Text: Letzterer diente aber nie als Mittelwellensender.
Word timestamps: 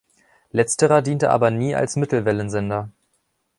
Letzterer 0.49 1.03
diente 1.03 1.29
aber 1.29 1.51
nie 1.51 1.75
als 1.75 1.95
Mittelwellensender. 1.95 2.89